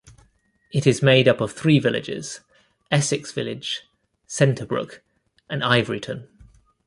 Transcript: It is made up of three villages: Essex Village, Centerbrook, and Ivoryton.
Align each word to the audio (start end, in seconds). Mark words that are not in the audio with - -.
It 0.71 0.87
is 0.87 1.03
made 1.03 1.27
up 1.27 1.41
of 1.41 1.51
three 1.53 1.77
villages: 1.77 2.39
Essex 2.89 3.31
Village, 3.31 3.83
Centerbrook, 4.27 5.01
and 5.47 5.61
Ivoryton. 5.61 6.27